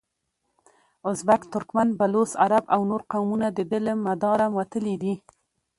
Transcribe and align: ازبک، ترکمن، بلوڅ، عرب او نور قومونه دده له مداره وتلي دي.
ازبک، 1.09 1.41
ترکمن، 1.53 1.89
بلوڅ، 1.99 2.31
عرب 2.43 2.63
او 2.73 2.81
نور 2.89 3.01
قومونه 3.11 3.47
دده 3.57 3.79
له 3.85 3.93
مداره 4.05 4.47
وتلي 4.57 4.95
دي. 5.01 5.13